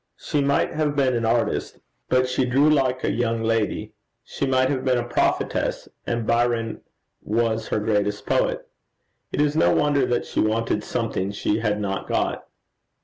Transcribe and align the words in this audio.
She 0.17 0.41
might 0.41 0.71
have 0.71 0.95
been 0.95 1.15
an 1.15 1.27
artist, 1.27 1.77
but 2.09 2.27
she 2.27 2.43
drew 2.43 2.67
like 2.71 3.03
a 3.03 3.11
young 3.11 3.43
lady; 3.43 3.93
she 4.23 4.47
might 4.47 4.69
have 4.71 4.83
been 4.83 4.97
a 4.97 5.03
prophetess, 5.07 5.87
and 6.07 6.25
Byron 6.25 6.81
was 7.21 7.67
her 7.67 7.77
greatest 7.79 8.25
poet. 8.25 8.67
It 9.31 9.39
is 9.39 9.55
no 9.55 9.71
wonder 9.75 10.07
that 10.07 10.25
she 10.25 10.39
wanted 10.41 10.83
something 10.83 11.31
she 11.31 11.59
had 11.59 11.79
not 11.79 12.07
got. 12.07 12.47